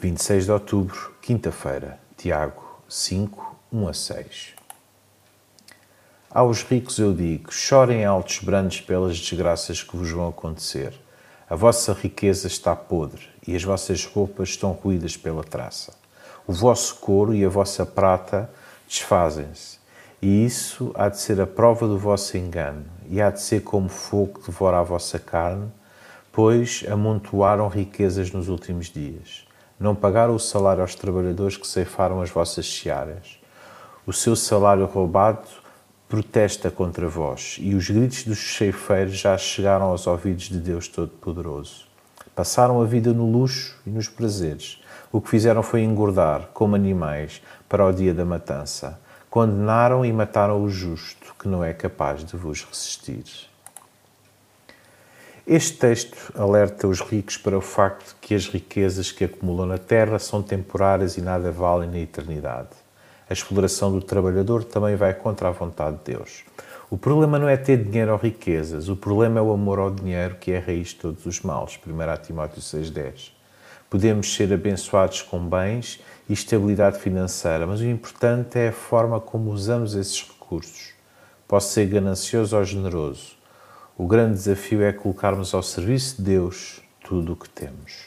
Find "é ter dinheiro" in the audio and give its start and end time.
67.48-68.12